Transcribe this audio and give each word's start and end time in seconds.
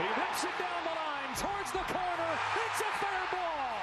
He 0.00 0.08
rips 0.16 0.44
it 0.48 0.56
down 0.56 0.80
the 0.88 0.96
line 0.96 1.32
towards 1.36 1.72
the 1.76 1.84
corner. 1.92 2.32
It's 2.56 2.80
a 2.80 2.92
fair 3.04 3.24
ball. 3.28 3.76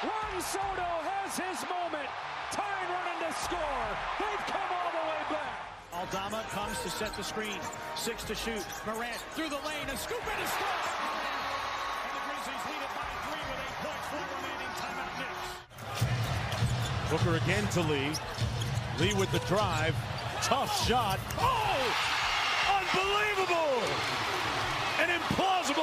Juan 0.00 0.40
Soto 0.40 0.90
has 1.04 1.36
his 1.36 1.60
moment. 1.68 2.08
Tying 2.48 2.88
running 2.88 3.20
to 3.28 3.32
score. 3.36 3.84
They've 4.16 4.44
come 4.48 4.64
all 4.72 4.90
the 4.96 5.04
way 5.12 5.22
back. 5.28 5.60
Aldama 5.92 6.48
comes 6.56 6.80
to 6.80 6.88
set 6.88 7.12
the 7.20 7.22
screen. 7.22 7.60
Six 7.96 8.24
to 8.24 8.34
shoot. 8.34 8.64
Morant 8.88 9.20
through 9.36 9.52
the 9.52 9.60
lane. 9.68 9.92
A 9.92 9.96
scoop 10.00 10.24
and 10.24 10.40
a 10.40 10.48
score. 10.48 10.80
And 12.00 12.16
the 12.16 12.22
Grizzlies 12.24 12.64
lead 12.64 12.80
it 12.80 12.92
by 12.96 13.04
three 13.28 13.44
with 13.44 13.60
8.4 13.84 14.24
remaining. 14.40 14.72
Timeout 14.80 15.20
Knicks. 15.20 15.52
Booker 17.12 17.36
again 17.44 17.68
to 17.76 17.84
Lee. 17.92 18.16
Lee 18.96 19.12
with 19.20 19.30
the 19.32 19.44
drive. 19.44 19.92
Tough 20.40 20.72
shot. 20.88 21.20
Oh! 21.36 21.76
Unbelievable! 22.72 23.27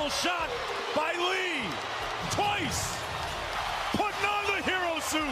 Shot 0.10 0.52
by 0.96 1.14
Lee. 1.14 1.68
Twice. 2.30 2.96
Putting 3.94 4.30
on 4.30 4.46
the 4.46 4.62
hero 4.62 5.00
suit. 5.00 5.24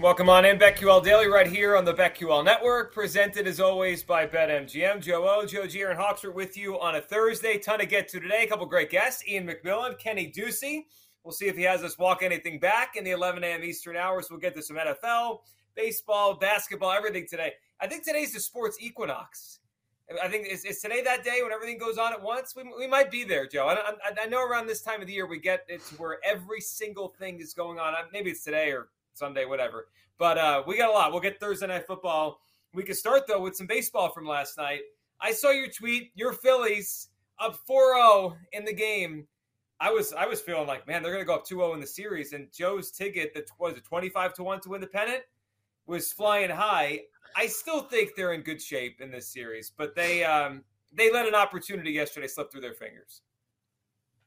Welcome 0.00 0.30
on 0.30 0.46
in, 0.46 0.58
BetQL 0.58 1.04
Daily, 1.04 1.26
right 1.26 1.46
here 1.46 1.76
on 1.76 1.84
the 1.84 1.92
BetQL 1.92 2.42
Network. 2.42 2.94
Presented 2.94 3.46
as 3.46 3.60
always 3.60 4.02
by 4.02 4.26
BetMGM. 4.26 5.02
Joe 5.02 5.28
O, 5.28 5.44
Joe 5.44 5.66
G, 5.66 5.82
and 5.82 5.98
Hawksworth 5.98 6.34
with 6.34 6.56
you 6.56 6.80
on 6.80 6.94
a 6.94 7.00
Thursday. 7.02 7.58
Ton 7.58 7.80
to 7.80 7.86
get 7.86 8.08
to 8.08 8.18
today. 8.18 8.44
A 8.44 8.46
couple 8.46 8.64
great 8.64 8.88
guests: 8.88 9.22
Ian 9.28 9.46
McMillan, 9.46 9.98
Kenny 9.98 10.32
Ducey. 10.34 10.86
We'll 11.24 11.32
see 11.32 11.46
if 11.46 11.58
he 11.58 11.62
has 11.64 11.82
us 11.82 11.98
walk 11.98 12.22
anything 12.22 12.58
back 12.58 12.96
in 12.96 13.04
the 13.04 13.10
11 13.10 13.44
a.m. 13.44 13.62
Eastern 13.62 13.98
hours. 13.98 14.28
We'll 14.30 14.40
get 14.40 14.54
to 14.54 14.62
some 14.62 14.76
NFL, 14.76 15.40
baseball, 15.74 16.36
basketball, 16.36 16.90
everything 16.90 17.26
today. 17.28 17.52
I 17.80 17.86
think 17.86 18.02
today's 18.02 18.32
the 18.32 18.40
sports 18.40 18.78
equinox. 18.80 19.58
I 20.22 20.28
think 20.28 20.46
is, 20.46 20.64
is 20.64 20.80
today 20.80 21.02
that 21.02 21.24
day 21.24 21.40
when 21.42 21.52
everything 21.52 21.78
goes 21.78 21.98
on 21.98 22.12
at 22.12 22.22
once. 22.22 22.54
We, 22.54 22.64
we 22.78 22.86
might 22.86 23.10
be 23.10 23.24
there, 23.24 23.46
Joe. 23.46 23.66
I, 23.66 23.74
I, 23.74 24.24
I 24.24 24.26
know 24.26 24.44
around 24.44 24.66
this 24.66 24.82
time 24.82 25.00
of 25.00 25.06
the 25.06 25.12
year 25.12 25.26
we 25.26 25.38
get 25.38 25.64
it 25.68 25.84
to 25.86 25.94
where 25.96 26.18
every 26.24 26.60
single 26.60 27.08
thing 27.18 27.40
is 27.40 27.54
going 27.54 27.78
on. 27.78 27.94
Maybe 28.12 28.30
it's 28.30 28.44
today 28.44 28.72
or 28.72 28.88
Sunday, 29.14 29.44
whatever. 29.44 29.88
But 30.18 30.38
uh, 30.38 30.62
we 30.66 30.76
got 30.76 30.90
a 30.90 30.92
lot. 30.92 31.12
We'll 31.12 31.20
get 31.20 31.40
Thursday 31.40 31.66
night 31.66 31.86
football. 31.86 32.40
We 32.74 32.82
can 32.82 32.94
start 32.94 33.22
though 33.26 33.40
with 33.40 33.56
some 33.56 33.66
baseball 33.66 34.10
from 34.10 34.26
last 34.26 34.56
night. 34.56 34.80
I 35.20 35.32
saw 35.32 35.50
your 35.50 35.68
tweet. 35.68 36.10
Your 36.14 36.32
Phillies 36.32 37.08
up 37.38 37.58
4-0 37.68 38.36
in 38.52 38.64
the 38.64 38.72
game. 38.72 39.26
I 39.80 39.90
was 39.90 40.12
I 40.12 40.26
was 40.26 40.40
feeling 40.40 40.68
like, 40.68 40.86
man, 40.86 41.02
they're 41.02 41.12
going 41.12 41.24
to 41.24 41.26
go 41.26 41.34
up 41.34 41.46
2-0 41.46 41.74
in 41.74 41.80
the 41.80 41.86
series. 41.86 42.32
And 42.32 42.48
Joe's 42.52 42.90
ticket 42.90 43.34
that 43.34 43.46
was 43.58 43.76
it 43.76 43.84
25 43.84 44.34
to 44.34 44.42
one 44.44 44.60
to 44.60 44.68
win 44.68 44.80
the 44.80 44.86
pennant 44.86 45.22
was 45.86 46.12
flying 46.12 46.50
high. 46.50 47.00
I 47.36 47.46
still 47.46 47.82
think 47.82 48.10
they're 48.16 48.32
in 48.32 48.42
good 48.42 48.60
shape 48.60 49.00
in 49.00 49.10
this 49.10 49.28
series, 49.28 49.70
but 49.76 49.94
they 49.94 50.24
um, 50.24 50.64
they 50.92 51.12
let 51.12 51.26
an 51.26 51.34
opportunity 51.34 51.92
yesterday 51.92 52.28
slip 52.28 52.50
through 52.50 52.60
their 52.60 52.74
fingers. 52.74 53.22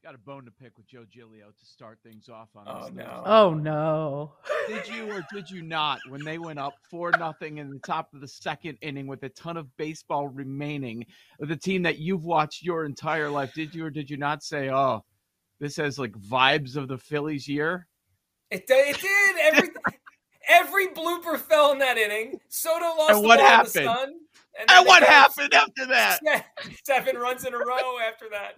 Got 0.02 0.14
a 0.14 0.18
bone 0.18 0.44
to 0.44 0.52
pick 0.52 0.76
with 0.76 0.86
Joe 0.86 1.04
Giglio 1.10 1.46
to 1.46 1.66
start 1.66 1.98
things 2.04 2.28
off 2.28 2.50
on. 2.54 2.64
Oh 2.68 2.88
no! 2.92 3.04
Thursday. 3.04 3.22
Oh 3.24 3.54
no. 3.54 4.32
Did 4.68 4.88
you 4.88 5.10
or 5.10 5.26
did 5.32 5.50
you 5.50 5.62
not 5.62 5.98
when 6.08 6.24
they 6.24 6.38
went 6.38 6.58
up 6.58 6.74
four 6.88 7.10
nothing 7.18 7.58
in 7.58 7.70
the 7.70 7.80
top 7.80 8.14
of 8.14 8.20
the 8.20 8.28
second 8.28 8.78
inning 8.82 9.08
with 9.08 9.22
a 9.24 9.28
ton 9.30 9.56
of 9.56 9.74
baseball 9.76 10.28
remaining, 10.28 11.06
the 11.40 11.56
team 11.56 11.82
that 11.82 11.98
you've 11.98 12.24
watched 12.24 12.62
your 12.62 12.84
entire 12.84 13.28
life? 13.28 13.52
Did 13.54 13.74
you 13.74 13.84
or 13.84 13.90
did 13.90 14.08
you 14.08 14.16
not 14.16 14.44
say, 14.44 14.70
"Oh, 14.70 15.04
this 15.58 15.76
has 15.76 15.98
like 15.98 16.12
vibes 16.12 16.76
of 16.76 16.86
the 16.86 16.98
Phillies 16.98 17.48
year"? 17.48 17.88
It 18.50 18.66
did. 18.68 18.94
It 18.94 19.00
did. 19.00 19.15
Every 20.48 20.88
blooper 20.88 21.38
fell 21.38 21.72
in 21.72 21.78
that 21.78 21.98
inning. 21.98 22.38
Soto 22.48 22.84
lost 22.84 23.10
And 23.14 23.24
the 23.24 23.28
what 23.28 23.40
happened? 23.40 23.72
the 23.74 23.84
sun. 23.84 24.14
And 24.58 24.68
they 24.68 24.88
what 24.88 25.02
happened 25.02 25.52
after 25.54 25.86
that? 25.86 26.18
Seven 26.84 27.16
runs 27.16 27.44
in 27.44 27.52
a 27.54 27.58
row 27.58 27.98
after 27.98 28.26
that. 28.30 28.54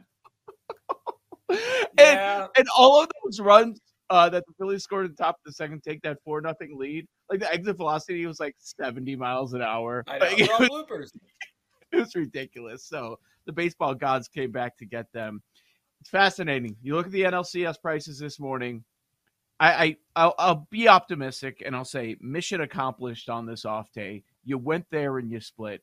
and, 1.49 1.59
Yeah. 1.99 2.47
and 2.57 2.67
all 2.77 3.03
of 3.03 3.09
those 3.25 3.41
runs 3.41 3.81
uh, 4.11 4.29
that 4.31 4.45
the 4.47 4.53
Phillies 4.59 4.85
scored 4.85 5.07
at 5.07 5.17
the 5.17 5.23
top 5.23 5.37
of 5.37 5.41
the 5.45 5.53
second, 5.53 5.83
take 5.83 6.01
that 6.03 6.19
four 6.25 6.41
nothing 6.41 6.79
lead. 6.79 7.07
Like 7.31 7.41
the 7.41 7.53
exit 7.53 7.77
velocity 7.77 8.25
was 8.27 8.41
like 8.41 8.55
seventy 8.59 9.17
miles 9.17 9.53
an 9.55 9.63
hour. 9.63 10.05
I 10.07 10.19
know. 10.19 10.25
Like, 10.27 10.41
it, 10.41 10.51
was, 10.59 10.69
bloopers. 10.69 11.11
it 11.93 11.97
was 11.97 12.15
ridiculous. 12.15 12.85
So 12.85 13.19
the 13.47 13.53
baseball 13.53 13.95
gods 13.95 14.29
came 14.29 14.51
back 14.51 14.77
to 14.79 14.87
get 14.87 15.13
them. 15.13 15.43
It's 16.01 16.11
fascinating. 16.11 16.77
You 16.81 16.95
look 16.95 17.07
at 17.07 17.13
the 17.13 17.23
NLCS 17.23 17.81
prices 17.83 18.19
this 18.19 18.39
morning. 18.39 18.85
I, 19.61 19.73
I 19.73 19.97
I'll, 20.17 20.35
I'll 20.39 20.69
be 20.71 20.89
optimistic 20.89 21.63
and 21.65 21.75
I'll 21.75 21.85
say 21.85 22.17
mission 22.21 22.61
accomplished 22.61 23.29
on 23.29 23.47
this 23.47 23.65
off 23.65 23.93
day. 23.93 24.25
You 24.45 24.59
went 24.59 24.87
there 24.91 25.19
and 25.19 25.31
you 25.31 25.41
split. 25.41 25.83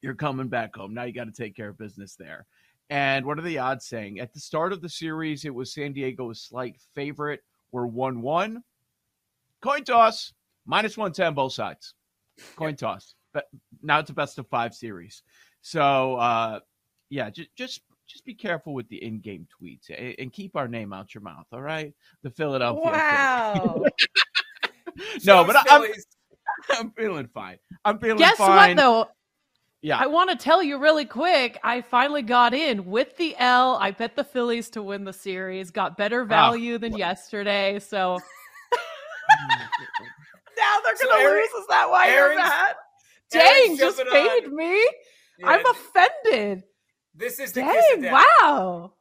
You're 0.00 0.14
coming 0.14 0.48
back 0.48 0.76
home. 0.76 0.94
Now 0.94 1.04
you 1.04 1.12
got 1.12 1.24
to 1.24 1.32
take 1.32 1.56
care 1.56 1.70
of 1.70 1.78
business 1.78 2.14
there. 2.14 2.46
And 2.90 3.24
what 3.24 3.38
are 3.38 3.42
the 3.42 3.58
odds 3.58 3.86
saying? 3.86 4.20
At 4.20 4.34
the 4.34 4.40
start 4.40 4.72
of 4.72 4.82
the 4.82 4.88
series, 4.88 5.44
it 5.44 5.54
was 5.54 5.72
San 5.72 5.92
Diego 5.92 6.30
a 6.30 6.34
slight 6.34 6.76
favorite. 6.94 7.42
We're 7.72 7.86
1 7.86 8.20
1. 8.20 8.62
Coin 9.62 9.84
toss, 9.84 10.34
minus 10.66 10.98
110 10.98 11.34
both 11.34 11.54
sides. 11.54 11.94
Coin 12.56 12.76
toss. 12.76 13.14
But 13.32 13.46
now 13.82 13.98
it's 13.98 14.10
a 14.10 14.14
best 14.14 14.38
of 14.38 14.46
five 14.48 14.74
series. 14.74 15.22
So, 15.62 16.16
uh, 16.16 16.60
yeah, 17.08 17.30
just, 17.30 17.48
just 17.56 17.80
just 18.06 18.24
be 18.24 18.34
careful 18.34 18.74
with 18.74 18.88
the 18.88 19.02
in-game 19.02 19.46
tweets 19.60 19.90
and, 19.96 20.14
and 20.18 20.32
keep 20.32 20.56
our 20.56 20.68
name 20.68 20.92
out 20.92 21.14
your 21.14 21.22
mouth. 21.22 21.46
All 21.52 21.62
right, 21.62 21.92
the 22.22 22.30
Philadelphia. 22.30 22.82
Wow. 22.84 23.84
No, 25.24 25.42
but 25.44 25.56
I- 25.56 25.64
I'm- 25.70 25.90
I'm 26.70 26.90
feeling 26.92 27.26
fine. 27.34 27.58
I'm 27.84 27.98
feeling 27.98 28.18
Guess 28.18 28.36
fine. 28.36 28.76
what 28.76 28.82
though? 28.82 29.08
Yeah, 29.82 29.98
I 29.98 30.06
want 30.06 30.30
to 30.30 30.36
tell 30.36 30.62
you 30.62 30.78
really 30.78 31.04
quick. 31.04 31.58
I 31.64 31.80
finally 31.80 32.22
got 32.22 32.54
in 32.54 32.86
with 32.86 33.16
the 33.16 33.34
L. 33.38 33.76
I 33.80 33.90
bet 33.90 34.14
the 34.14 34.22
Phillies 34.24 34.70
to 34.70 34.82
win 34.82 35.04
the 35.04 35.12
series. 35.12 35.70
Got 35.72 35.96
better 35.96 36.22
ah, 36.22 36.26
value 36.26 36.78
than 36.78 36.96
yesterday. 36.96 37.80
So 37.80 38.18
now 40.56 40.78
they're 40.84 40.96
So 40.96 41.08
gonna 41.08 41.22
Aaron- 41.22 41.36
lose. 41.40 41.50
Is 41.50 41.66
that 41.68 41.90
why 41.90 42.08
Aaron's- 42.08 42.34
you're 42.36 42.44
mad? 42.44 42.74
Aaron's 43.34 43.66
Dang, 43.68 43.76
just 43.76 43.96
jumping 43.98 44.12
paid 44.12 44.44
on. 44.46 44.56
me. 44.56 44.80
Yeah, 45.38 45.46
I'm 45.48 45.66
offended. 45.66 46.62
This 47.14 47.38
is 47.38 47.52
the 47.52 47.62
kiss 47.62 47.84
of 47.94 48.02
Dang, 48.02 48.02
death. 48.02 48.24
wow. 48.40 48.92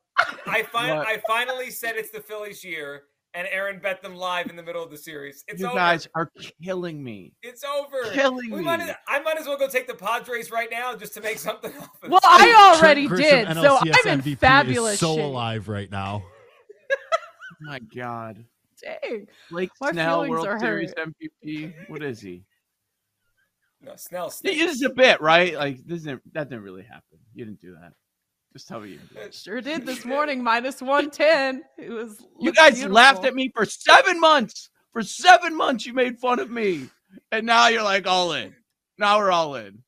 I 0.46 0.62
fin- 0.64 0.98
I 0.98 1.22
finally 1.28 1.72
said 1.72 1.96
it's 1.96 2.12
the 2.12 2.22
Phillies 2.22 2.64
year, 2.64 3.04
and 3.34 3.48
Erin 3.52 3.80
bet 3.80 4.04
them 4.04 4.16
live 4.16 4.48
in 4.52 4.56
the 4.56 4.62
middle 4.62 4.84
of 4.84 4.92
the 4.92 4.98
series. 4.98 5.44
It's 5.48 5.60
you 5.62 5.66
over. 5.68 5.76
guys 5.76 6.08
are 6.14 6.30
killing 6.64 7.04
me. 7.04 7.34
It's 7.42 7.64
over. 7.64 8.12
Killing 8.12 8.52
we 8.52 8.58
me. 8.60 8.64
might 8.64 8.82
as, 8.82 8.96
I 9.08 9.20
might 9.22 9.40
as 9.40 9.48
well 9.48 9.58
go 9.58 9.68
take 9.68 9.88
the 9.88 9.96
Padres 9.96 10.52
right 10.52 10.70
now 10.70 10.96
just 10.96 11.16
to 11.16 11.22
make 11.22 11.40
something 11.40 11.72
off 11.82 11.90
of 12.04 12.12
Well. 12.12 12.20
I 12.24 12.76
already 12.78 13.08
did, 13.08 13.48
so 13.56 13.78
I'm 13.78 13.88
in 13.88 14.22
MVP 14.22 14.38
fabulous 14.38 14.94
is 14.96 15.00
so 15.00 15.16
shape. 15.16 15.24
alive 15.26 15.68
right 15.68 15.90
now. 15.90 16.24
Oh 16.92 16.96
my 17.62 17.80
God, 17.80 18.46
Dang. 18.82 19.28
Blake 19.50 19.72
My 19.82 19.92
Snell, 19.92 20.30
World 20.30 20.46
are 20.48 20.60
Series 20.60 20.94
hurt. 20.96 21.10
MVP. 21.44 21.74
What 21.90 22.04
is 22.04 22.20
he? 22.22 22.44
No, 23.82 23.94
Snell. 23.96 24.28
This 24.28 24.36
stinks. 24.38 24.74
is 24.76 24.82
a 24.84 24.90
bit, 24.90 25.20
right? 25.22 25.56
Like 25.56 25.84
this 25.86 26.04
didn't 26.04 26.22
that 26.34 26.50
didn't 26.50 26.64
really 26.64 26.84
happen. 26.84 27.18
You 27.34 27.46
didn't 27.46 27.60
do 27.62 27.74
that. 27.82 27.94
Just 28.54 28.68
tell 28.68 28.82
me. 28.82 29.00
Sure 29.32 29.62
did 29.62 29.84
this 29.84 30.06
morning, 30.06 30.44
minus 30.44 30.80
110. 30.80 31.64
It 31.80 31.90
was. 31.90 32.24
You 32.40 32.54
guys 32.54 32.76
beautiful. 32.76 32.94
laughed 32.94 33.26
at 33.26 33.34
me 33.34 33.52
for 33.54 33.66
seven 33.66 34.20
months. 34.20 34.70
For 34.92 35.02
seven 35.02 35.58
months, 35.58 35.88
you 35.88 35.94
made 35.94 36.20
fun 36.20 36.38
of 36.38 36.52
me, 36.52 36.88
and 37.32 37.48
now 37.48 37.68
you're 37.68 37.82
like 37.82 38.06
all 38.06 38.34
in. 38.34 38.54
Now 39.00 39.18
we're 39.18 39.32
all 39.32 39.56
in, 39.56 39.80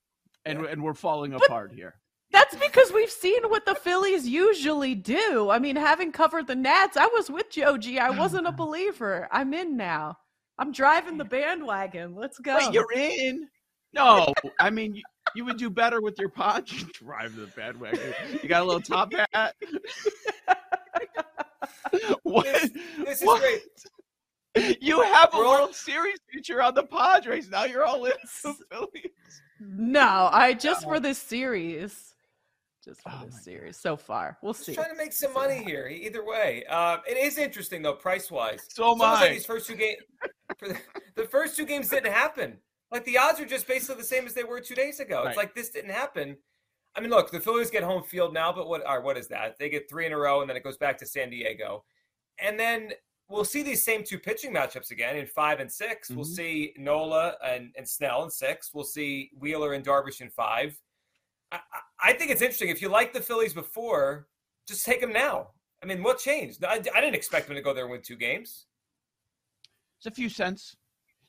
and 0.45 0.65
and 0.65 0.83
we're 0.83 0.95
falling 0.95 1.33
apart 1.33 1.71
here. 1.71 1.93
That's 2.31 2.55
because 2.55 2.91
we've 2.91 3.11
seen 3.11 3.43
what 3.49 3.67
the 3.67 3.75
Phillies 3.75 4.27
usually 4.27 4.95
do. 4.95 5.51
I 5.51 5.59
mean, 5.59 5.75
having 5.75 6.11
covered 6.11 6.47
the 6.47 6.55
Nats, 6.55 6.97
I 6.97 7.05
was 7.13 7.29
with 7.29 7.51
Joji. 7.51 7.99
I 7.99 8.09
wasn't 8.09 8.47
a 8.47 8.51
believer. 8.63 9.27
I'm 9.31 9.53
in 9.53 9.77
now. 9.77 10.17
I'm 10.57 10.71
driving 10.71 11.17
the 11.17 11.25
bandwagon. 11.25 12.15
Let's 12.15 12.39
go. 12.39 12.57
Wait, 12.57 12.73
you're 12.73 12.91
in? 12.91 13.47
No, 13.93 14.33
I 14.59 14.71
mean 14.71 15.01
you, 15.35 15.45
would 15.45 15.57
do 15.57 15.69
better 15.69 16.01
with 16.01 16.17
your 16.19 16.29
pod. 16.29 16.71
You 16.71 16.85
drive 16.93 17.35
the 17.35 17.47
bandwagon. 17.47 17.99
You 18.41 18.49
got 18.49 18.61
a 18.63 18.65
little 18.65 18.81
top 18.81 19.13
hat. 19.33 19.55
what? 22.23 22.45
This- 22.45 22.71
This 23.05 23.21
is 23.21 23.27
what? 23.27 23.41
great. 23.41 23.61
You 24.81 25.01
have 25.01 25.29
a 25.33 25.37
World 25.37 25.75
Series 25.75 26.17
future 26.31 26.61
on 26.61 26.73
the 26.75 26.83
Padres. 26.83 27.49
Now 27.49 27.65
you're 27.65 27.83
all 27.83 28.05
in 28.05 28.13
the 28.43 28.53
Phillies. 28.71 29.11
no, 29.59 30.29
I 30.31 30.53
just 30.53 30.83
for 30.83 30.99
this 30.99 31.17
series. 31.17 32.13
Just 32.83 33.01
for 33.01 33.11
Oh 33.13 33.25
this 33.25 33.43
series 33.43 33.77
so 33.77 33.97
far. 33.97 34.37
We'll 34.41 34.53
Just 34.53 34.65
see. 34.67 34.75
trying 34.75 34.91
to 34.91 34.95
make 34.95 35.11
some 35.11 35.33
money 35.33 35.61
here. 35.63 35.87
Either 35.87 36.23
way, 36.23 36.63
uh, 36.69 36.97
it 37.09 37.17
is 37.17 37.37
interesting 37.37 37.81
though, 37.81 37.93
price 37.95 38.31
wise. 38.31 38.61
So 38.69 38.91
am 38.91 38.99
like 38.99 39.31
these 39.31 39.45
first 39.45 39.67
two 39.67 39.75
games, 39.75 39.97
the, 40.61 40.77
the 41.15 41.23
first 41.25 41.57
two 41.57 41.65
games 41.65 41.89
didn't 41.89 42.13
happen. 42.13 42.57
Like 42.91 43.03
the 43.05 43.17
odds 43.17 43.39
are 43.39 43.45
just 43.45 43.67
basically 43.67 43.95
the 44.01 44.07
same 44.07 44.25
as 44.25 44.33
they 44.33 44.43
were 44.43 44.59
two 44.61 44.75
days 44.75 44.99
ago. 44.99 45.21
Right. 45.23 45.29
It's 45.29 45.37
like 45.37 45.55
this 45.55 45.69
didn't 45.69 45.91
happen. 45.91 46.37
I 46.95 47.01
mean, 47.01 47.09
look, 47.09 47.29
the 47.31 47.41
Phillies 47.41 47.69
get 47.69 47.83
home 47.83 48.03
field 48.03 48.33
now, 48.33 48.53
but 48.53 48.69
what? 48.69 48.87
Or 48.89 49.01
what 49.01 49.17
is 49.17 49.27
that? 49.29 49.57
They 49.59 49.69
get 49.69 49.89
three 49.89 50.05
in 50.05 50.13
a 50.13 50.17
row, 50.17 50.41
and 50.41 50.49
then 50.49 50.55
it 50.55 50.63
goes 50.63 50.77
back 50.77 50.97
to 50.99 51.05
San 51.05 51.29
Diego, 51.29 51.83
and 52.39 52.57
then 52.59 52.91
we'll 53.27 53.43
see 53.43 53.63
these 53.63 53.83
same 53.83 54.03
two 54.03 54.19
pitching 54.19 54.53
matchups 54.53 54.91
again 54.91 55.17
in 55.17 55.25
five 55.25 55.59
and 55.59 55.69
6 55.71 56.09
we 56.11 56.15
We'll 56.15 56.25
Mhm. 56.25 56.35
see 56.35 56.73
Nola 56.77 57.35
and, 57.43 57.73
and 57.75 57.89
Snell 57.89 58.23
in 58.23 58.29
six. 58.29 58.71
We'll 58.73 58.83
see 58.83 59.31
Wheeler 59.39 59.73
and 59.73 59.83
Darvish 59.83 60.21
in 60.21 60.29
five. 60.29 60.79
I, 61.51 61.55
I- 61.57 61.79
I 62.03 62.07
think 62.09 62.19
think 62.19 62.31
it's 62.31 62.41
interesting. 62.43 62.69
If 62.69 62.83
you 62.83 62.89
like 62.89 63.13
the 63.13 63.21
Phillies 63.21 63.53
before, 63.53 64.27
just 64.67 64.85
take 64.85 65.01
them 65.01 65.11
now. 65.11 65.47
I 65.81 65.87
mean, 65.87 66.03
what 66.03 66.19
changed? 66.19 66.63
I, 66.63 66.73
I 66.75 66.79
didn't 67.01 67.15
expect 67.15 67.47
them 67.47 67.55
to 67.55 67.61
go 67.63 67.73
there 67.73 67.85
and 67.85 67.91
win 67.91 68.01
two 68.03 68.15
games. 68.15 68.67
It's 69.97 70.05
a 70.05 70.11
few 70.11 70.29
cents. 70.29 70.75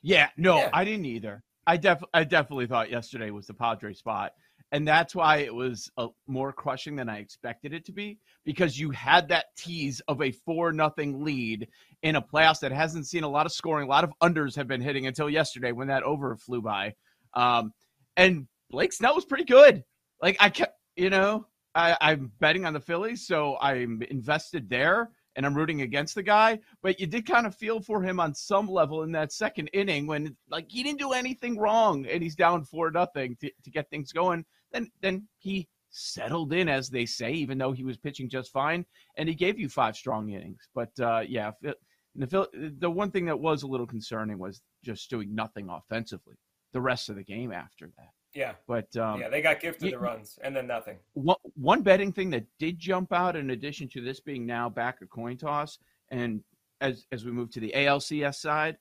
Yeah, 0.01 0.29
no, 0.37 0.57
Yeah. 0.57 0.69
I 0.73 0.85
didn't 0.85 1.05
either. 1.05 1.43
I 1.65 1.77
def 1.77 2.01
I 2.13 2.23
definitely 2.23 2.67
thought 2.67 2.89
yesterday 2.89 3.29
was 3.31 3.47
the 3.47 3.53
Padre 3.53 3.93
spot. 3.93 4.31
And 4.73 4.85
that's 4.85 5.15
why 5.15 5.37
it 5.37 5.53
was 5.53 5.89
a, 5.97 6.07
more 6.27 6.51
crushing 6.51 6.97
than 6.97 7.07
I 7.07 7.19
expected 7.19 7.73
it 7.73 7.85
to 7.85 7.93
be 7.93 8.19
because 8.43 8.77
you 8.77 8.91
had 8.91 9.29
that 9.29 9.45
tease 9.57 10.01
of 10.09 10.21
a 10.21 10.31
4 10.31 10.73
nothing 10.73 11.23
lead 11.23 11.69
in 12.03 12.17
a 12.17 12.21
playoffs 12.21 12.59
that 12.59 12.73
hasn't 12.73 13.07
seen 13.07 13.23
a 13.23 13.29
lot 13.29 13.45
of 13.45 13.53
scoring. 13.53 13.87
A 13.87 13.89
lot 13.89 14.03
of 14.03 14.11
unders 14.21 14.55
have 14.57 14.67
been 14.67 14.81
hitting 14.81 15.07
until 15.07 15.29
yesterday 15.29 15.71
when 15.71 15.87
that 15.87 16.03
over 16.03 16.35
flew 16.35 16.61
by. 16.61 16.93
Um, 17.33 17.71
and 18.17 18.47
Blake 18.69 18.91
Snell 18.91 19.15
was 19.15 19.23
pretty 19.23 19.45
good. 19.45 19.83
Like 20.21 20.35
I 20.41 20.49
kept, 20.49 20.77
you 20.97 21.09
know, 21.09 21.47
I, 21.73 21.95
I'm 22.01 22.31
betting 22.39 22.65
on 22.65 22.73
the 22.73 22.79
Phillies, 22.81 23.25
so 23.25 23.57
I'm 23.61 24.01
invested 24.09 24.69
there 24.69 25.11
and 25.37 25.45
I'm 25.45 25.55
rooting 25.55 25.83
against 25.83 26.15
the 26.15 26.23
guy. 26.23 26.59
But 26.81 26.99
you 26.99 27.07
did 27.07 27.25
kind 27.25 27.47
of 27.47 27.55
feel 27.55 27.79
for 27.79 28.01
him 28.01 28.19
on 28.19 28.33
some 28.33 28.67
level 28.67 29.03
in 29.03 29.11
that 29.13 29.31
second 29.31 29.69
inning 29.71 30.07
when 30.07 30.35
like 30.49 30.65
he 30.67 30.83
didn't 30.83 30.99
do 30.99 31.13
anything 31.13 31.57
wrong 31.57 32.05
and 32.07 32.21
he's 32.21 32.35
down 32.35 32.65
four 32.65 32.91
nothing 32.91 33.37
to, 33.39 33.49
to 33.63 33.71
get 33.71 33.89
things 33.89 34.11
going. 34.11 34.43
Then 34.73 34.91
then 35.01 35.27
he 35.37 35.69
settled 35.89 36.51
in, 36.51 36.67
as 36.67 36.89
they 36.89 37.05
say, 37.05 37.31
even 37.31 37.57
though 37.57 37.71
he 37.71 37.85
was 37.85 37.97
pitching 37.97 38.29
just 38.29 38.51
fine, 38.51 38.85
and 39.15 39.29
he 39.29 39.35
gave 39.35 39.57
you 39.57 39.69
five 39.69 39.95
strong 39.95 40.29
innings. 40.29 40.67
But 40.75 40.91
uh, 40.99 41.23
yeah, 41.27 41.51
the 42.15 42.47
the 42.79 42.91
one 42.91 43.11
thing 43.11 43.25
that 43.25 43.39
was 43.39 43.63
a 43.63 43.67
little 43.67 43.87
concerning 43.87 44.39
was 44.39 44.61
just 44.83 45.09
doing 45.09 45.33
nothing 45.33 45.69
offensively 45.69 46.35
the 46.73 46.81
rest 46.81 47.09
of 47.09 47.15
the 47.15 47.23
game 47.23 47.51
after 47.51 47.87
that. 47.97 48.16
Yeah, 48.37 48.53
But 48.67 48.95
um, 48.97 49.19
yeah, 49.19 49.29
they 49.29 49.41
got 49.41 49.59
gifted 49.59 49.93
the 49.93 49.97
runs 49.97 50.37
and 50.43 50.55
then 50.55 50.67
nothing. 50.67 50.99
one, 51.13 51.37
one 51.55 51.81
betting 51.81 52.11
thing 52.11 52.29
that 52.29 52.45
did 52.59 52.77
jump 52.77 53.11
out 53.11 53.35
in 53.35 53.49
addition 53.49 53.89
to 53.89 54.01
this 54.01 54.19
being 54.19 54.45
now 54.45 54.69
back 54.69 55.01
a 55.01 55.07
coin 55.07 55.37
toss 55.37 55.79
and 56.11 56.43
as 56.79 57.07
as 57.11 57.25
we 57.25 57.31
move 57.31 57.49
to 57.49 57.59
the 57.59 57.73
ALCS 57.75 58.35
side 58.35 58.77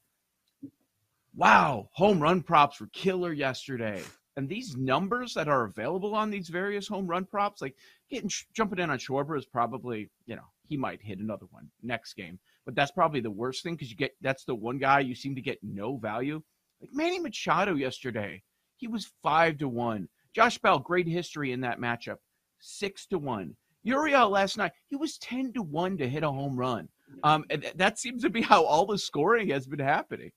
wow 1.34 1.88
home 1.92 2.20
run 2.20 2.42
props 2.42 2.80
were 2.80 2.88
killer 2.92 3.32
yesterday. 3.32 4.02
And 4.36 4.46
these 4.46 4.76
numbers 4.76 5.32
that 5.32 5.48
are 5.48 5.64
available 5.64 6.14
on 6.14 6.28
these 6.28 6.50
various 6.50 6.86
home 6.86 7.06
run 7.06 7.24
props 7.24 7.62
like 7.62 7.76
getting 8.10 8.30
jumping 8.52 8.78
in 8.78 8.90
on 8.90 8.98
Schwarber 8.98 9.38
is 9.38 9.46
probably 9.46 10.10
you 10.26 10.36
know 10.36 10.44
he 10.68 10.76
might 10.76 11.00
hit 11.00 11.18
another 11.18 11.46
one 11.50 11.70
next 11.82 12.12
game. 12.12 12.38
But 12.66 12.74
that's 12.74 12.90
probably 12.90 13.20
the 13.20 13.30
worst 13.30 13.62
thing 13.62 13.74
because 13.74 13.90
you 13.90 13.96
get 13.96 14.14
that's 14.20 14.44
the 14.44 14.54
one 14.54 14.76
guy 14.76 15.00
you 15.00 15.14
seem 15.14 15.34
to 15.34 15.40
get 15.40 15.60
no 15.62 15.96
value. 15.96 16.42
Like 16.82 16.90
Manny 16.92 17.18
Machado 17.20 17.74
yesterday 17.74 18.42
he 18.86 18.92
was 18.92 19.10
five 19.20 19.58
to 19.58 19.68
one 19.68 20.08
Josh 20.32 20.58
Bell, 20.58 20.78
great 20.78 21.08
history 21.08 21.50
in 21.52 21.60
that 21.62 21.80
matchup, 21.80 22.18
six 22.60 23.06
to 23.06 23.18
one. 23.18 23.56
Uriel 23.82 24.28
last 24.28 24.58
night, 24.58 24.72
he 24.88 24.94
was 24.96 25.18
ten 25.18 25.52
to 25.54 25.62
one 25.62 25.96
to 25.96 26.08
hit 26.08 26.22
a 26.22 26.30
home 26.30 26.56
run. 26.56 26.88
Um, 27.24 27.44
and 27.50 27.62
th- 27.62 27.74
that 27.76 27.98
seems 27.98 28.22
to 28.22 28.30
be 28.30 28.42
how 28.42 28.64
all 28.64 28.84
the 28.86 28.98
scoring 28.98 29.48
has 29.48 29.66
been 29.66 29.78
happening. 29.80 30.30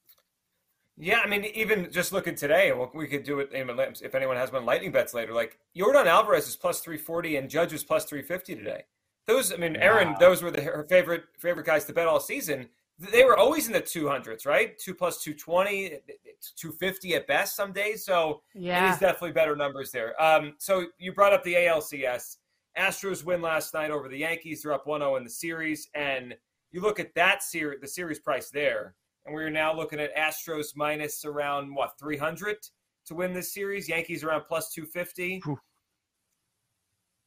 Yeah, 0.98 1.20
I 1.24 1.28
mean, 1.28 1.46
even 1.46 1.92
just 1.92 2.12
looking 2.12 2.36
today, 2.36 2.72
we 2.94 3.08
could 3.08 3.24
do 3.24 3.40
it 3.40 3.50
if 3.54 4.16
anyone 4.16 4.36
has 4.38 4.52
one 4.52 4.66
lightning 4.66 4.92
bets 4.92 5.14
later. 5.14 5.34
Like 5.34 5.60
Yordan 5.78 6.08
Alvarez 6.08 6.48
is 6.48 6.56
plus 6.56 6.80
three 6.80 6.98
forty 6.98 7.36
and 7.36 7.50
Judge 7.50 7.74
is 7.74 7.84
plus 7.84 8.06
three 8.06 8.22
fifty 8.24 8.56
today. 8.56 8.84
Those, 9.28 9.54
I 9.54 9.58
mean, 9.58 9.76
Erin, 9.76 10.14
Wow. 10.14 10.18
those 10.20 10.42
were 10.42 10.50
the, 10.50 10.62
her 10.62 10.86
favorite 10.90 11.24
favorite 11.38 11.66
guys 11.68 11.86
to 11.86 11.94
bet 11.94 12.08
all 12.08 12.20
season. 12.20 12.70
They 13.00 13.24
were 13.24 13.38
always 13.38 13.68
in 13.68 13.74
the 13.74 13.80
two 13.82 14.08
hundreds, 14.10 14.46
right? 14.46 14.78
Two 14.78 14.94
plus 14.94 15.24
220, 15.24 15.86
eh, 15.86 15.90
eh, 15.90 16.14
eh, 16.28 16.32
250 16.58 17.16
at 17.16 17.28
best 17.28 17.56
some 17.56 17.72
days. 17.72 18.04
So 18.06 18.42
it 18.54 18.62
Yeah. 18.64 18.92
is 18.94 19.00
definitely 19.00 19.32
better 19.32 19.56
numbers 19.56 19.92
there. 19.92 20.22
Um, 20.22 20.56
so 20.60 20.88
you 20.98 21.14
brought 21.14 21.32
up 21.34 21.44
the 21.44 21.56
ALCS. 21.56 22.38
Astros 22.78 23.24
win 23.24 23.42
last 23.42 23.74
night 23.74 23.90
over 23.92 24.10
the 24.10 24.18
Yankees. 24.18 24.64
They're 24.64 24.74
up 24.74 24.86
1-0 24.86 25.16
in 25.18 25.24
the 25.24 25.30
series, 25.30 25.90
and 25.96 26.38
you 26.72 26.82
look 26.82 27.00
at 27.00 27.16
that 27.16 27.42
series, 27.42 27.80
the 27.82 27.88
series 27.88 28.20
price 28.20 28.50
there, 28.50 28.96
and 29.26 29.34
we're 29.34 29.50
now 29.50 29.74
looking 29.74 30.00
at 30.00 30.16
Astros 30.16 30.76
minus 30.76 31.24
around 31.26 31.74
what 31.74 31.98
300 32.00 32.58
to 33.06 33.16
win 33.16 33.34
this 33.34 33.54
series. 33.54 33.88
Yankees 33.90 34.24
around 34.24 34.44
plus 34.48 34.72
250. 34.74 35.40
Whew. 35.46 35.60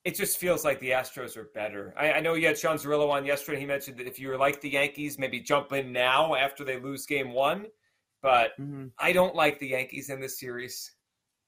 It 0.04 0.16
just 0.16 0.38
feels 0.38 0.64
like 0.64 0.80
the 0.80 0.90
Astros 0.90 1.36
are 1.36 1.50
better. 1.54 1.94
I, 1.96 2.14
I 2.14 2.20
know 2.20 2.34
you 2.34 2.48
had 2.48 2.58
Sean 2.58 2.76
Zerillo 2.76 3.08
on 3.10 3.24
yesterday. 3.24 3.60
He 3.60 3.66
mentioned 3.66 3.98
that 3.98 4.08
if 4.08 4.18
you 4.18 4.28
were 4.28 4.36
like 4.36 4.60
the 4.60 4.70
Yankees, 4.70 5.16
maybe 5.16 5.38
jump 5.38 5.72
in 5.72 5.92
now 5.92 6.34
after 6.34 6.64
they 6.64 6.80
lose 6.80 7.06
game 7.06 7.32
one. 7.32 7.66
But 8.20 8.50
mm-hmm. 8.60 8.86
I 8.98 9.12
don't 9.12 9.36
like 9.36 9.60
the 9.60 9.68
Yankees 9.68 10.10
in 10.10 10.20
this 10.20 10.40
series. 10.40 10.92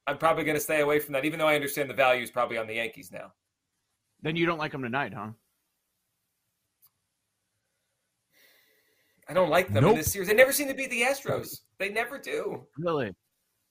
I'm 0.07 0.19
probably 0.19 0.45
going 0.45 0.57
to 0.57 0.61
stay 0.61 0.83
away 0.83 1.01
from 1.01 1.15
that, 1.15 1.25
even 1.25 1.39
though 1.39 1.49
I 1.49 1.55
understand 1.57 1.91
the 1.91 1.95
value 1.95 2.23
is 2.23 2.31
probably 2.31 2.59
on 2.59 2.67
the 2.67 2.75
Yankees 2.75 3.11
now. 3.11 3.33
Then 4.23 4.37
you 4.37 4.47
don't 4.47 4.59
like 4.59 4.73
them 4.73 4.83
tonight, 4.83 5.15
huh? 5.15 5.31
I 9.29 9.33
don't 9.33 9.51
like 9.51 9.73
them 9.73 9.85
in 9.85 9.95
this 9.95 10.13
series. 10.13 10.29
They 10.29 10.35
never 10.35 10.53
seem 10.53 10.69
to 10.69 10.75
beat 10.75 10.91
the 10.91 11.03
Astros. 11.03 11.61
They 11.79 11.89
never 11.89 12.19
do. 12.19 12.67
Really? 12.79 13.15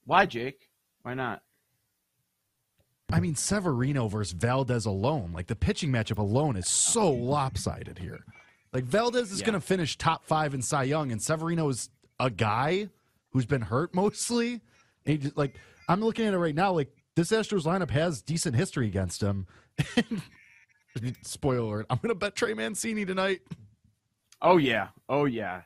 Why, 0.06 0.25
Jake? 0.25 0.68
Why 1.03 1.13
not? 1.13 1.41
I 3.13 3.19
mean, 3.19 3.36
Severino 3.36 4.07
versus 4.07 4.33
Valdez 4.33 4.86
alone, 4.86 5.31
like 5.33 5.48
the 5.48 5.56
pitching 5.56 5.92
matchup 5.92 6.18
alone 6.18 6.56
is 6.56 6.68
so 6.69 7.12
lopsided 7.12 8.00
here. 8.00 8.25
Like 8.74 8.86
Valdez 8.86 9.31
is 9.31 9.39
Yeah. 9.39 9.45
going 9.45 9.54
to 9.54 9.62
finish 9.65 9.98
top 9.98 10.25
five 10.25 10.54
in 10.54 10.62
Cy 10.62 10.83
Young, 10.83 11.12
and 11.12 11.21
Severino 11.21 11.69
is 11.69 11.89
a 12.19 12.30
guy 12.30 12.89
who's 13.31 13.45
been 13.45 13.62
hurt 13.62 13.94
mostly. 13.95 14.54
And 14.54 14.62
he 15.06 15.18
just, 15.18 15.38
like 15.38 15.56
I'm 15.88 16.01
looking 16.01 16.25
at 16.25 16.33
it 16.33 16.38
right 16.39 16.56
now, 16.56 16.71
like 16.74 16.92
this 17.15 17.31
Astros 17.31 17.65
lineup 17.65 17.92
has 17.92 18.21
decent 18.21 18.56
history 18.56 18.88
against 18.88 19.21
him. 19.21 19.45
Spoiler 21.24 21.60
alert: 21.60 21.86
I'm 21.89 21.98
going 21.98 22.10
to 22.10 22.15
bet 22.15 22.36
Trey 22.36 22.54
Mancini 22.54 23.06
tonight. 23.06 23.42
Oh 24.42 24.57
yeah, 24.57 24.89
oh 25.10 25.25
yeah. 25.25 25.62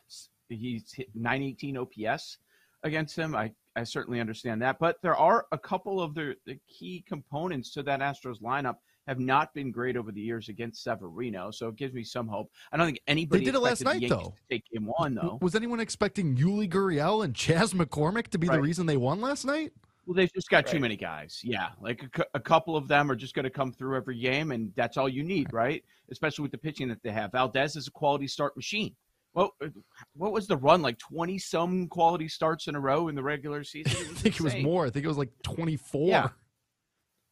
He's 0.50 0.94
hit 0.94 1.10
918 1.14 1.78
OPS 1.78 2.38
against 2.84 3.18
him. 3.18 3.36
I 3.36 3.52
I 3.78 3.84
certainly 3.84 4.20
understand 4.20 4.62
that, 4.64 4.80
but 4.80 5.02
there 5.02 5.16
are 5.16 5.46
a 5.52 5.58
couple 5.58 6.02
of 6.02 6.16
the, 6.16 6.36
the 6.46 6.58
key 6.68 7.04
components 7.08 7.72
to 7.74 7.84
that 7.84 8.00
Astros 8.00 8.42
lineup 8.42 8.78
have 9.08 9.20
not 9.20 9.54
been 9.54 9.72
great 9.72 9.96
over 9.96 10.12
the 10.12 10.20
years 10.20 10.50
against 10.50 10.84
Severino, 10.84 11.52
so 11.52 11.70
it 11.70 11.76
gives 11.78 11.94
me 11.94 12.04
some 12.04 12.28
hope. 12.28 12.52
I 12.72 12.78
don't 12.78 12.88
think 12.88 13.00
anybody 13.08 13.40
they 13.40 13.46
did 13.46 13.56
it 13.56 13.60
last 13.60 13.82
expected 13.82 14.10
the 14.10 14.16
night, 14.16 14.24
though. 14.24 14.30
to 14.30 14.42
take 14.50 14.64
game 14.72 14.90
one 14.98 15.16
though. 15.16 15.38
Was 15.42 15.56
anyone 15.56 15.80
expecting 15.80 16.36
Yuli 16.36 16.70
Gurriel 16.70 17.24
and 17.24 17.34
Chas 17.34 17.74
McCormick 17.74 18.28
to 18.30 18.38
be 18.38 18.48
the 18.48 18.60
reason 18.60 18.86
they 18.86 18.98
won 18.98 19.22
last 19.22 19.46
night? 19.46 19.72
Well, 20.06 20.16
they've 20.16 20.34
just 20.34 20.50
got 20.50 20.66
too 20.66 20.80
many 20.80 20.96
guys. 20.96 21.42
Yeah, 21.44 21.70
like 21.82 22.02
a, 22.18 22.26
a 22.36 22.40
couple 22.40 22.78
of 22.78 22.88
them 22.88 23.12
are 23.12 23.16
just 23.16 23.34
going 23.34 23.44
to 23.44 23.50
come 23.50 23.74
through 23.74 23.98
every 23.98 24.18
game, 24.18 24.52
and 24.52 24.72
that's 24.76 24.98
all 24.98 25.10
you 25.10 25.22
need, 25.22 25.52
right? 25.52 25.84
Especially 26.10 26.44
with 26.44 26.52
the 26.52 26.58
pitching 26.58 26.88
that 26.88 27.04
they 27.04 27.12
have. 27.12 27.34
Valdez 27.34 27.76
is 27.76 27.88
a 27.88 27.92
quality 27.92 28.28
start 28.28 28.56
machine. 28.56 28.96
Well, 29.38 29.52
uh, 29.64 29.68
what 30.16 30.32
was 30.34 30.48
the 30.48 30.58
run 30.58 30.82
like? 30.82 30.98
Twenty 30.98 31.38
some 31.38 31.88
quality 31.90 32.28
starts 32.28 32.68
in 32.68 32.74
a 32.74 32.80
row 32.80 33.08
in 33.08 33.14
the 33.14 33.22
regular 33.22 33.64
season. 33.74 33.92
I 33.92 34.14
think 34.16 34.36
it 34.36 34.42
was 34.42 34.56
more. 34.56 34.88
I 34.88 34.90
think 34.90 35.06
it 35.06 35.08
was 35.08 35.18
like 35.20 35.30
24. 35.44 36.10
Yeah. 36.10 36.30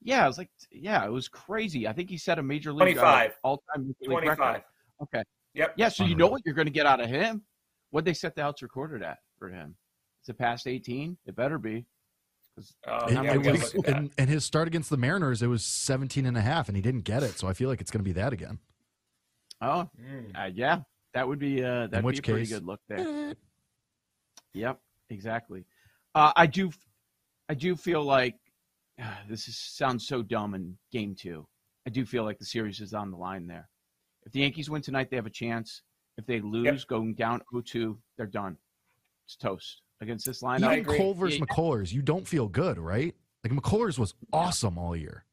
Yeah, 0.04 0.24
it 0.24 0.28
was 0.28 0.38
like 0.38 0.52
yeah, 0.72 1.04
it 1.04 1.10
was 1.12 1.28
crazy. 1.28 1.88
I 1.88 1.94
think 1.94 2.12
he 2.12 2.18
set 2.20 2.38
a 2.38 2.44
major 2.44 2.72
league 2.72 2.94
25. 2.96 3.32
all 3.44 3.64
time 3.74 3.96
25. 4.06 4.62
Okay. 5.02 5.24
Yep. 5.56 5.74
Yeah, 5.78 5.90
so 5.90 6.04
you 6.06 6.16
know 6.16 6.28
what 6.28 6.44
you're 6.46 6.54
going 6.54 6.68
to 6.68 6.72
get 6.72 6.86
out 6.86 7.00
of 7.02 7.10
him. 7.10 7.42
What 7.90 8.06
they 8.06 8.14
set 8.14 8.36
the 8.36 8.44
outs 8.44 8.62
recorded 8.62 9.02
at 9.02 9.18
for 9.40 9.50
him? 9.50 9.76
Is 10.22 10.30
it 10.30 10.38
past 10.38 10.68
18? 10.68 11.18
It 11.26 11.36
better 11.36 11.58
be. 11.58 11.86
'Cause 12.56 12.76
It- 13.10 13.14
yeah, 13.14 13.34
it 13.34 13.38
was- 13.52 13.74
look 13.74 13.88
at 13.88 13.94
that. 13.94 13.98
and, 13.98 14.12
and 14.20 14.30
his 14.30 14.46
start 14.46 14.68
against 14.68 14.92
the 14.92 14.98
Mariners, 14.98 15.42
it 15.42 15.48
was 15.48 15.66
17 15.66 16.26
and 16.28 16.38
a 16.38 16.42
half, 16.42 16.68
and 16.68 16.76
he 16.76 16.82
didn't 16.84 17.02
get 17.02 17.24
it. 17.24 17.40
So 17.40 17.48
I 17.48 17.54
feel 17.54 17.68
like 17.68 17.82
it's 17.82 17.90
going 17.90 18.00
to 18.02 18.08
be 18.08 18.14
that 18.14 18.32
again. 18.32 18.60
Oh, 19.60 19.90
Mm. 20.00 20.38
Uh, 20.38 20.52
yeah, 20.54 20.82
that 21.16 21.28
would 21.28 21.40
be 21.40 21.64
uh, 21.64 21.88
that'd 21.88 21.92
be 21.92 21.98
a 21.98 22.22
pretty 22.22 22.22
case- 22.22 22.52
good 22.52 22.66
look 22.66 22.82
there. 22.88 23.34
Yep, 24.54 24.80
exactly. 25.10 25.66
Uh, 26.14 26.32
I 26.36 26.46
do, 26.48 26.72
I 27.50 27.56
do 27.56 27.76
feel 27.76 28.02
like 28.04 28.36
this 29.30 29.50
is, 29.50 29.58
sounds 29.58 30.08
so 30.08 30.22
dumb 30.22 30.54
in 30.56 30.78
game 30.94 31.14
two. 31.14 31.46
I 31.86 31.90
do 31.90 32.06
feel 32.06 32.24
like 32.24 32.40
the 32.40 32.46
series 32.46 32.80
is 32.80 32.94
on 32.94 33.12
the 33.12 33.18
line 33.18 33.48
there. 33.48 33.68
If 34.26 34.32
the 34.32 34.40
Yankees 34.40 34.70
win 34.70 34.82
tonight, 34.82 35.10
they 35.10 35.18
have 35.18 35.26
a 35.26 35.30
chance. 35.32 35.82
If 36.18 36.26
they 36.26 36.40
lose, 36.40 36.86
going 36.86 37.16
down 37.16 37.42
0-2, 37.54 37.98
they're 38.18 38.26
done. 38.28 38.56
It's 39.26 39.36
toast 39.36 39.82
against 40.02 40.26
this 40.26 40.42
lineup. 40.42 40.68
I 40.70 40.74
Even 40.78 40.86
agree. 40.86 40.98
Cole 41.00 41.14
versus 41.14 41.38
Yeah. 41.40 41.46
McCullers, 41.46 41.92
you 41.92 42.02
don't 42.02 42.26
feel 42.26 42.48
good, 42.48 42.78
right? 42.80 43.14
Like 43.44 43.52
McCullers 43.52 44.00
was 44.00 44.14
awesome 44.32 44.78
all 44.78 44.96
year. 44.96 45.25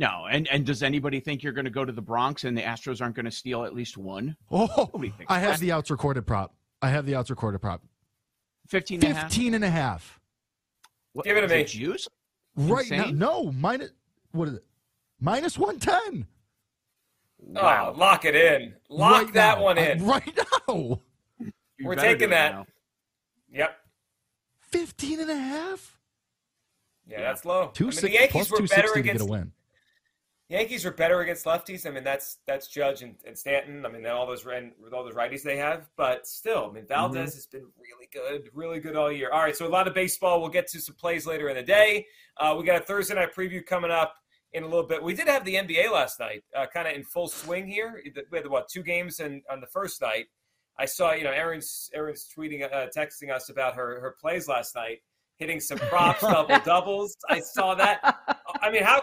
No, 0.00 0.26
and 0.30 0.48
and 0.48 0.64
does 0.64 0.82
anybody 0.82 1.20
think 1.20 1.42
you're 1.42 1.52
going 1.52 1.66
to 1.66 1.70
go 1.70 1.84
to 1.84 1.92
the 1.92 2.00
Bronx 2.00 2.44
and 2.44 2.56
the 2.56 2.62
Astros 2.62 3.02
aren't 3.02 3.14
going 3.14 3.26
to 3.26 3.30
steal 3.30 3.64
at 3.64 3.74
least 3.74 3.98
one? 3.98 4.34
Oh, 4.50 4.66
Nobody 4.94 5.10
thinks 5.10 5.30
I 5.30 5.38
have 5.40 5.52
that. 5.52 5.60
the 5.60 5.72
outs 5.72 5.90
recorded 5.90 6.26
prop. 6.26 6.54
I 6.80 6.88
have 6.88 7.04
the 7.04 7.14
outs 7.14 7.28
recorded 7.28 7.58
prop. 7.60 7.82
15 8.68 9.04
and 9.04 9.12
a 9.12 9.14
half? 9.14 9.22
15 9.30 9.54
and 9.54 9.62
a 9.64 9.68
half. 9.68 10.18
What, 11.12 11.26
Give 11.26 11.36
it 11.36 11.40
to 11.46 11.54
is 11.54 11.74
me. 11.74 11.80
Juice? 11.80 12.08
Right 12.56 12.90
now. 12.90 13.10
No, 13.10 13.52
minus, 13.52 13.90
what 14.32 14.48
is 14.48 14.54
it? 14.54 14.64
Minus 15.20 15.58
110. 15.58 16.26
Oh, 17.56 17.60
ah, 17.60 17.92
lock 17.94 18.24
it 18.24 18.34
in. 18.34 18.74
Lock 18.88 19.24
Right 19.24 19.32
that 19.34 19.58
now. 19.58 19.64
one 19.64 19.78
I- 19.78 19.90
in. 19.90 20.06
right 20.06 20.38
now. 20.68 21.00
You 21.38 21.52
We're 21.84 21.94
taking 21.96 22.30
that. 22.30 22.52
now. 22.52 22.66
Yep. 23.52 23.76
15 24.60 25.20
and 25.20 25.30
a 25.30 25.36
half? 25.36 25.98
Yeah, 27.06 27.20
that's 27.20 27.44
low. 27.44 27.54
I 27.54 27.60
mean, 27.64 27.68
the 27.72 27.78
260 27.78 28.12
Yankees 28.14 28.30
plus 28.30 28.50
were 28.50 28.66
better 28.66 28.82
260 28.94 29.02
to 29.02 29.12
get 29.12 29.20
a 29.20 29.24
win. 29.26 29.52
Yankees 30.50 30.84
are 30.84 30.90
better 30.90 31.20
against 31.20 31.44
lefties. 31.44 31.86
I 31.86 31.90
mean, 31.90 32.02
that's 32.02 32.38
that's 32.44 32.66
Judge 32.66 33.02
and, 33.02 33.14
and 33.24 33.38
Stanton. 33.38 33.86
I 33.86 33.88
mean, 33.88 34.04
all 34.06 34.26
those 34.26 34.44
with 34.44 34.92
all 34.92 35.04
those 35.04 35.14
righties 35.14 35.44
they 35.44 35.56
have, 35.56 35.88
but 35.96 36.26
still, 36.26 36.68
I 36.68 36.74
mean, 36.74 36.86
Valdez 36.88 37.30
mm-hmm. 37.30 37.36
has 37.36 37.46
been 37.46 37.66
really 37.78 38.08
good, 38.12 38.50
really 38.52 38.80
good 38.80 38.96
all 38.96 39.12
year. 39.12 39.30
All 39.30 39.42
right, 39.42 39.56
so 39.56 39.64
a 39.64 39.68
lot 39.68 39.86
of 39.86 39.94
baseball. 39.94 40.40
We'll 40.40 40.50
get 40.50 40.66
to 40.72 40.80
some 40.80 40.96
plays 40.96 41.24
later 41.24 41.48
in 41.50 41.54
the 41.54 41.62
day. 41.62 42.04
Uh, 42.36 42.56
we 42.58 42.64
got 42.64 42.82
a 42.82 42.84
Thursday 42.84 43.14
night 43.14 43.32
preview 43.32 43.64
coming 43.64 43.92
up 43.92 44.16
in 44.52 44.64
a 44.64 44.66
little 44.66 44.86
bit. 44.86 45.00
We 45.00 45.14
did 45.14 45.28
have 45.28 45.44
the 45.44 45.54
NBA 45.54 45.92
last 45.92 46.18
night, 46.18 46.42
uh, 46.56 46.66
kind 46.66 46.88
of 46.88 46.94
in 46.94 47.04
full 47.04 47.28
swing 47.28 47.68
here. 47.68 48.02
We 48.32 48.36
had 48.36 48.48
what 48.48 48.68
two 48.68 48.82
games 48.82 49.20
in, 49.20 49.42
on 49.48 49.60
the 49.60 49.68
first 49.68 50.02
night. 50.02 50.26
I 50.80 50.84
saw, 50.84 51.12
you 51.12 51.22
know, 51.22 51.30
Erin's 51.30 51.90
Erin's 51.94 52.26
tweeting, 52.36 52.64
uh, 52.64 52.88
texting 52.96 53.32
us 53.32 53.50
about 53.50 53.76
her 53.76 54.00
her 54.00 54.16
plays 54.20 54.48
last 54.48 54.74
night, 54.74 54.98
hitting 55.36 55.60
some 55.60 55.78
props, 55.78 56.20
double 56.22 56.58
doubles. 56.64 57.16
I 57.28 57.38
saw 57.38 57.76
that. 57.76 58.00
I 58.60 58.72
mean, 58.72 58.82
how 58.82 59.02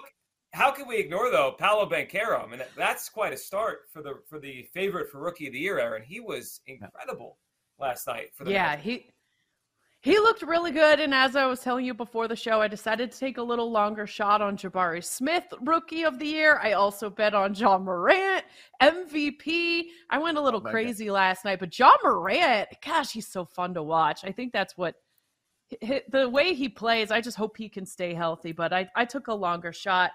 how 0.54 0.72
can 0.72 0.88
we 0.88 0.98
ignore 0.98 1.30
though 1.30 1.56
Paolo 1.58 1.90
Banchero? 1.90 2.44
I 2.44 2.48
mean, 2.48 2.62
that's 2.76 3.10
quite 3.10 3.34
a 3.34 3.38
start 3.38 3.82
for 3.92 4.02
the 4.02 4.16
for 4.28 4.40
the 4.40 4.64
favorite 4.74 5.10
for 5.12 5.20
rookie 5.20 5.48
of 5.48 5.54
the 5.54 5.60
year, 5.60 5.80
Erin. 5.80 6.04
He 6.04 6.20
was 6.20 6.62
incredible 6.68 7.38
last 7.80 8.08
night 8.08 8.30
for 8.34 8.44
the 8.44 8.52
yeah 8.52 8.76
he 8.76 9.10
he 10.02 10.18
looked 10.20 10.42
really 10.42 10.72
good. 10.72 11.00
And 11.00 11.14
as 11.14 11.36
I 11.36 11.46
was 11.48 11.60
telling 11.60 11.86
you 11.86 11.94
before 11.94 12.28
the 12.28 12.36
show, 12.36 12.62
I 12.62 12.68
decided 12.68 13.12
to 13.12 13.20
take 13.20 13.38
a 13.38 13.44
little 13.44 13.72
longer 13.72 14.06
shot 14.06 14.42
on 14.42 14.56
Jabari 14.56 15.04
Smith, 15.04 15.44
rookie 15.62 16.04
of 16.04 16.20
the 16.20 16.28
year. 16.28 16.60
I 16.62 16.74
also 16.74 17.10
bet 17.10 17.34
on 17.34 17.56
Ja 17.56 17.78
Morant, 17.78 18.46
MVP. 18.82 19.86
I 20.10 20.18
went 20.20 20.38
a 20.38 20.42
little 20.42 20.62
oh 20.66 20.70
crazy 20.70 21.08
God. 21.08 21.14
last 21.14 21.46
night, 21.46 21.60
but 21.60 21.78
Ja 21.78 21.92
Morant, 22.04 22.70
gosh, 22.86 23.12
he's 23.12 23.28
so 23.28 23.44
fun 23.44 23.74
to 23.74 23.84
watch. 23.84 24.24
I 24.24 24.32
think 24.32 24.54
that's 24.54 24.78
what 24.78 24.96
the 25.82 26.30
way 26.30 26.54
he 26.54 26.70
plays. 26.70 27.12
I 27.12 27.20
just 27.20 27.36
hope 27.36 27.58
he 27.58 27.68
can 27.68 27.86
stay 27.86 28.14
healthy. 28.14 28.52
But 28.52 28.72
I, 28.72 28.88
I 28.96 29.04
took 29.04 29.28
a 29.28 29.34
longer 29.34 29.74
shot 29.74 30.12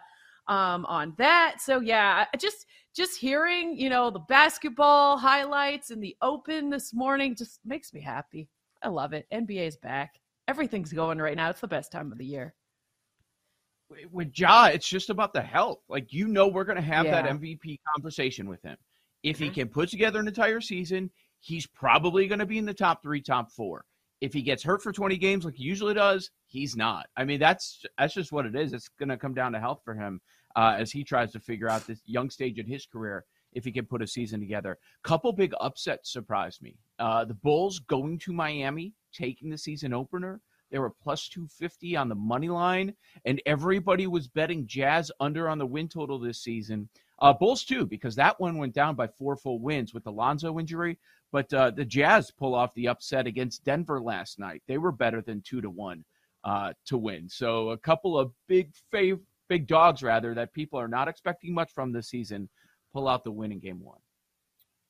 um, 0.49 0.85
on 0.87 1.15
that. 1.19 1.57
So 1.61 1.81
yeah, 1.81 2.27
just 2.39 2.67
just 2.95 3.19
hearing 3.19 3.77
you 3.77 3.89
know 3.89 4.11
the 4.11 4.21
basketball 4.21 5.17
highlights 5.17 5.91
in 5.91 6.01
the 6.01 6.17
Open 6.23 6.71
this 6.71 6.93
morning 6.93 7.35
just 7.35 7.61
makes 7.65 7.93
me 7.93 8.01
happy. 8.01 8.49
I 8.83 8.89
love 8.89 9.13
it. 9.13 9.27
NBA's 9.33 9.77
back. 9.77 10.21
Everything's 10.49 10.93
going 10.93 11.19
right 11.19 11.37
now. 11.37 11.51
It's 11.51 11.61
the 11.61 11.69
best 11.69 11.93
time 11.93 12.11
of 12.11 12.19
the 12.19 12.27
year. 12.27 12.55
With 14.11 14.37
Ja, 14.37 14.67
it's 14.67 14.89
just 14.89 15.11
about 15.11 15.33
the 15.33 15.43
health. 15.43 15.81
Like 15.89 16.13
you 16.13 16.29
know, 16.29 16.49
we're 16.49 16.65
going 16.65 16.77
to 16.77 16.83
have 16.83 17.07
yeah. 17.07 17.23
that 17.23 17.41
MVP 17.41 17.79
conversation 17.95 18.49
with 18.49 18.63
him. 18.63 18.77
If 19.23 19.37
mm-hmm. 19.37 19.45
he 19.45 19.51
can 19.51 19.69
put 19.69 19.89
together 19.91 20.19
an 20.19 20.29
entire 20.29 20.61
season, 20.61 21.11
he's 21.41 21.67
probably 21.67 22.27
going 22.27 22.39
to 22.39 22.47
be 22.47 22.59
in 22.59 22.65
the 22.65 22.75
top 22.75 23.03
three, 23.03 23.21
top 23.21 23.53
four. 23.53 23.85
If 24.23 24.33
he 24.33 24.41
gets 24.41 24.63
hurt 24.63 24.83
for 24.83 24.93
20 24.93 25.17
games 25.17 25.45
like 25.45 25.57
he 25.57 25.65
usually 25.65 25.95
does, 25.95 26.31
he's 26.47 26.77
not. 26.77 27.07
I 27.17 27.25
mean, 27.25 27.41
that's 27.41 27.85
that's 27.99 28.15
just 28.15 28.31
what 28.31 28.47
it 28.47 28.55
is. 28.55 28.73
It's 28.73 28.89
going 28.89 29.09
to 29.09 29.17
come 29.17 29.35
down 29.35 29.51
to 29.53 29.59
health 29.59 29.81
for 29.85 29.95
him 29.95 30.21
uh, 30.55 30.77
as 30.79 30.93
he 30.93 31.03
tries 31.03 31.33
to 31.33 31.41
figure 31.41 31.69
out 31.69 31.89
this 31.89 32.01
young 32.07 32.31
stage 32.31 32.61
in 32.61 32.67
his 32.67 32.87
career 32.87 33.25
if 33.53 33.65
he 33.65 33.73
can 33.73 33.85
put 33.85 34.01
a 34.01 34.07
season 34.07 34.39
together. 34.39 34.79
Couple 35.03 35.33
big 35.33 35.53
upsets 35.61 36.13
surprised 36.13 36.63
me. 36.63 36.77
Uh, 37.01 37.25
the 37.25 37.35
Bulls 37.35 37.81
going 37.81 38.17
to 38.21 38.33
Miami, 38.33 38.95
taking 39.13 39.51
the 39.51 39.59
season 39.59 39.93
opener. 39.93 40.41
They 40.71 40.79
were 40.79 40.95
plus 41.03 41.29
250 41.29 41.97
on 41.97 42.09
the 42.09 42.15
money 42.15 42.49
line, 42.49 42.95
and 43.25 43.43
everybody 43.45 44.07
was 44.07 44.29
betting 44.29 44.69
Jazz 44.69 45.11
under 45.19 45.49
on 45.49 45.59
the 45.59 45.67
win 45.67 45.89
total 45.89 46.21
this 46.21 46.41
season. 46.45 46.89
Uh, 47.19 47.33
Bulls 47.33 47.65
too, 47.65 47.87
because 47.87 48.15
that 48.17 48.41
one 48.41 48.57
went 48.57 48.73
down 48.73 48.95
by 48.95 49.07
four 49.07 49.37
full 49.37 49.61
wins 49.61 49.93
with 49.93 50.05
the 50.05 50.13
Lonzo 50.13 50.59
injury. 50.59 50.99
But 51.33 51.53
uh, 51.53 51.71
the 51.71 51.85
Jazz 51.85 52.31
pull 52.31 52.55
off 52.55 52.75
the 52.75 52.89
upset 52.89 53.27
against 53.27 53.65
Denver 53.65 54.01
last 54.01 54.39
night. 54.39 54.63
They 54.69 54.79
were 54.79 54.93
better 54.93 55.23
than 55.23 55.43
two 55.43 55.63
to 55.63 55.71
one 55.71 56.05
uh, 56.45 56.75
to 56.87 56.99
win. 56.99 57.29
So 57.29 57.71
a 57.71 57.79
couple 57.79 58.19
of 58.19 58.33
big 58.49 58.71
fav- 58.93 59.21
big 59.49 59.67
dogs 59.67 60.03
rather 60.03 60.35
that 60.35 60.53
people 60.53 60.79
are 60.79 60.89
not 60.89 61.09
expecting 61.09 61.55
much 61.55 61.73
from 61.73 61.93
this 61.93 62.09
season 62.09 62.49
pull 62.93 63.09
out 63.09 63.25
the 63.25 63.31
win 63.31 63.53
in 63.53 63.59
game 63.59 63.83
one. 63.83 63.99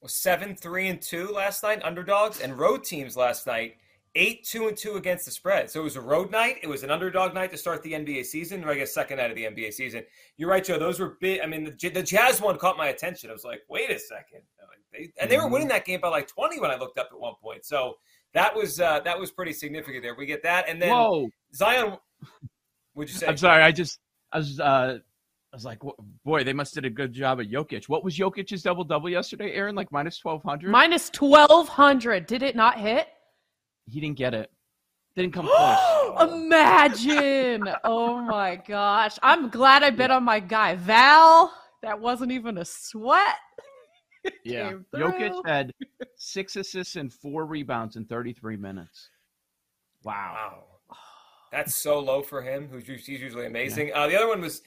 Well, 0.00 0.08
seven, 0.08 0.56
three, 0.56 0.88
and 0.88 1.00
two 1.00 1.28
last 1.28 1.62
night, 1.62 1.80
underdogs, 1.84 2.40
and 2.40 2.58
road 2.58 2.82
teams 2.82 3.16
last 3.16 3.46
night, 3.46 3.76
eight, 4.14 4.44
two, 4.44 4.68
and 4.68 4.76
two 4.76 4.96
against 4.96 5.24
the 5.24 5.30
spread. 5.30 5.70
So 5.70 5.80
it 5.80 5.84
was 5.84 5.96
a 5.96 6.00
road 6.00 6.30
night. 6.30 6.58
It 6.62 6.66
was 6.66 6.82
an 6.82 6.90
underdog 6.90 7.34
night 7.34 7.50
to 7.52 7.56
start 7.56 7.82
the 7.82 7.92
NBA 7.92 8.26
season, 8.26 8.64
or 8.64 8.70
I 8.70 8.74
guess 8.74 8.92
second 8.92 9.18
night 9.18 9.30
of 9.30 9.36
the 9.36 9.44
NBA 9.44 9.72
season. 9.72 10.04
You're 10.36 10.50
right, 10.50 10.64
Joe. 10.64 10.78
Those 10.78 11.00
were 11.00 11.16
big. 11.20 11.40
I 11.42 11.46
mean, 11.46 11.64
the, 11.64 11.88
the 11.88 12.02
Jazz 12.02 12.40
one 12.40 12.58
caught 12.58 12.76
my 12.76 12.88
attention. 12.88 13.30
I 13.30 13.32
was 13.32 13.44
like, 13.44 13.62
wait 13.68 13.90
a 13.90 13.98
second. 13.98 14.42
They, 14.92 15.10
and 15.20 15.30
they 15.30 15.36
were 15.36 15.44
mm-hmm. 15.44 15.52
winning 15.52 15.68
that 15.68 15.84
game 15.84 16.00
by 16.00 16.08
like 16.08 16.28
20 16.28 16.60
when 16.60 16.70
I 16.70 16.76
looked 16.76 16.98
up 16.98 17.08
at 17.12 17.18
one 17.18 17.34
point. 17.42 17.64
So 17.64 17.96
that 18.34 18.54
was 18.54 18.80
uh, 18.80 19.00
that 19.00 19.18
was 19.18 19.30
pretty 19.30 19.52
significant 19.52 20.02
there. 20.02 20.14
We 20.14 20.26
get 20.26 20.42
that, 20.42 20.68
and 20.68 20.80
then 20.80 20.90
Whoa. 20.90 21.28
Zion. 21.54 21.96
Would 22.94 23.08
you 23.08 23.14
say? 23.18 23.26
I'm 23.26 23.36
sorry. 23.36 23.62
I 23.62 23.72
just 23.72 23.98
I 24.32 24.38
was 24.38 24.60
uh, 24.60 24.98
I 25.52 25.56
was 25.56 25.64
like, 25.64 25.80
boy, 26.24 26.44
they 26.44 26.52
must 26.52 26.74
did 26.74 26.84
a 26.84 26.90
good 26.90 27.12
job 27.12 27.40
at 27.40 27.50
Jokic. 27.50 27.88
What 27.88 28.04
was 28.04 28.16
Jokic's 28.16 28.62
double 28.62 28.84
double 28.84 29.10
yesterday, 29.10 29.52
Erin? 29.52 29.74
Like 29.74 29.92
minus 29.92 30.18
twelve 30.18 30.42
hundred. 30.42 30.70
Minus 30.70 31.10
twelve 31.10 31.68
hundred. 31.68 32.26
Did 32.26 32.42
it 32.42 32.56
not 32.56 32.78
hit? 32.78 33.08
He 33.92 34.00
didn't 34.00 34.18
get 34.18 34.34
it. 34.34 34.50
Didn't 35.14 35.32
come 35.32 35.46
close. 35.56 36.32
Imagine! 36.32 37.68
oh 37.84 38.20
my 38.22 38.56
gosh! 38.56 39.18
I'm 39.22 39.50
glad 39.50 39.82
I 39.82 39.90
bet 39.90 40.10
on 40.10 40.24
my 40.24 40.40
guy 40.40 40.76
Val. 40.76 41.52
That 41.82 42.00
wasn't 42.00 42.32
even 42.32 42.58
a 42.58 42.64
sweat. 42.64 43.36
yeah, 44.44 44.74
Jokic 44.94 45.46
had 45.46 45.72
six 46.16 46.56
assists 46.56 46.96
and 46.96 47.12
four 47.12 47.44
rebounds 47.44 47.96
in 47.96 48.04
33 48.04 48.56
minutes. 48.56 49.10
Wow. 50.04 50.64
wow. 50.88 50.96
That's 51.52 51.74
so 51.74 51.98
low 51.98 52.22
for 52.22 52.40
him, 52.40 52.68
who's 52.70 52.86
he's 52.86 53.20
usually 53.20 53.46
amazing. 53.46 53.88
Yeah. 53.88 54.00
Uh, 54.02 54.06
the 54.08 54.16
other 54.16 54.28
one 54.28 54.40
was 54.40 54.62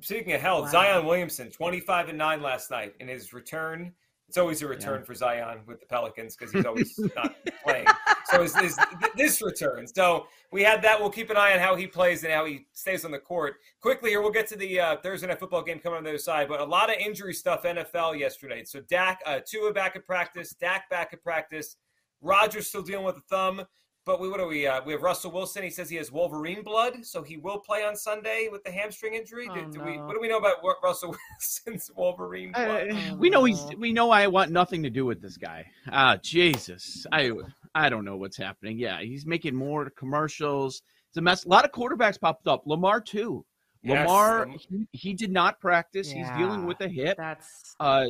Speaking 0.00 0.32
of 0.32 0.40
health, 0.40 0.64
wow. 0.64 0.70
Zion 0.70 1.06
Williamson, 1.06 1.50
25 1.50 2.10
and 2.10 2.18
9 2.18 2.42
last 2.42 2.70
night 2.70 2.94
in 3.00 3.08
his 3.08 3.32
return. 3.32 3.92
It's 4.28 4.36
always 4.36 4.60
a 4.60 4.68
return 4.68 5.00
yeah. 5.00 5.06
for 5.06 5.14
Zion 5.14 5.60
with 5.66 5.80
the 5.80 5.86
Pelicans 5.86 6.36
because 6.36 6.52
he's 6.52 6.66
always 6.66 6.98
not 7.16 7.34
playing. 7.64 7.86
So 8.26 8.42
is, 8.42 8.54
is 8.58 8.78
this 9.16 9.40
return. 9.40 9.86
So 9.86 10.26
we 10.52 10.62
had 10.62 10.82
that. 10.82 11.00
We'll 11.00 11.08
keep 11.08 11.30
an 11.30 11.38
eye 11.38 11.54
on 11.54 11.58
how 11.58 11.76
he 11.76 11.86
plays 11.86 12.24
and 12.24 12.32
how 12.32 12.44
he 12.44 12.66
stays 12.72 13.06
on 13.06 13.10
the 13.10 13.18
court. 13.18 13.54
Quickly 13.80 14.10
here, 14.10 14.20
we'll 14.20 14.30
get 14.30 14.46
to 14.48 14.56
the 14.56 14.80
uh, 14.80 14.96
Thursday 14.98 15.28
night 15.28 15.40
football 15.40 15.62
game 15.62 15.78
coming 15.78 15.96
on 15.96 16.04
the 16.04 16.10
other 16.10 16.18
side. 16.18 16.46
But 16.46 16.60
a 16.60 16.64
lot 16.64 16.90
of 16.90 16.96
injury 16.98 17.32
stuff 17.32 17.62
NFL 17.62 18.18
yesterday. 18.18 18.64
So 18.64 18.80
Dak, 18.80 19.20
uh, 19.24 19.40
Tua 19.46 19.72
back 19.72 19.96
at 19.96 20.04
practice, 20.04 20.50
Dak 20.50 20.90
back 20.90 21.14
at 21.14 21.22
practice. 21.22 21.76
Rodgers 22.20 22.66
still 22.66 22.82
dealing 22.82 23.06
with 23.06 23.14
the 23.14 23.22
thumb. 23.22 23.62
But 24.08 24.20
we 24.20 24.30
what 24.30 24.40
are 24.40 24.46
we? 24.46 24.66
Uh, 24.66 24.80
we 24.86 24.94
have 24.94 25.02
Russell 25.02 25.30
Wilson. 25.30 25.62
He 25.62 25.68
says 25.68 25.90
he 25.90 25.96
has 25.96 26.10
Wolverine 26.10 26.62
blood, 26.62 27.04
so 27.04 27.22
he 27.22 27.36
will 27.36 27.58
play 27.58 27.84
on 27.84 27.94
Sunday 27.94 28.48
with 28.50 28.64
the 28.64 28.70
hamstring 28.70 29.12
injury. 29.12 29.48
Oh, 29.50 29.54
do, 29.54 29.70
do 29.70 29.78
no. 29.80 29.84
we, 29.84 29.98
what 29.98 30.14
do 30.14 30.18
we 30.18 30.28
know 30.28 30.38
about 30.38 30.64
Russell 30.82 31.14
Wilson's 31.38 31.90
Wolverine 31.94 32.52
blood? 32.52 32.90
Uh, 32.90 33.16
we 33.18 33.28
know 33.28 33.44
he's. 33.44 33.62
We 33.76 33.92
know 33.92 34.10
I 34.10 34.26
want 34.26 34.50
nothing 34.50 34.82
to 34.84 34.88
do 34.88 35.04
with 35.04 35.20
this 35.20 35.36
guy. 35.36 35.66
Ah, 35.92 36.16
Jesus, 36.22 37.06
I 37.12 37.32
I 37.74 37.90
don't 37.90 38.06
know 38.06 38.16
what's 38.16 38.38
happening. 38.38 38.78
Yeah, 38.78 38.98
he's 39.02 39.26
making 39.26 39.54
more 39.54 39.90
commercials. 39.90 40.80
It's 41.10 41.18
a 41.18 41.20
mess. 41.20 41.44
A 41.44 41.48
lot 41.48 41.66
of 41.66 41.72
quarterbacks 41.72 42.18
popped 42.18 42.48
up. 42.48 42.62
Lamar 42.64 43.02
too. 43.02 43.44
Yes. 43.82 44.08
Lamar, 44.08 44.48
he, 44.70 44.88
he, 44.92 45.12
did 45.12 45.30
not 45.30 45.60
practice. 45.60 46.10
Yeah, 46.10 46.20
he's 46.20 46.38
dealing 46.38 46.64
with 46.64 46.80
a 46.80 46.88
hip. 46.88 47.18
That's 47.18 47.76
uh, 47.78 48.06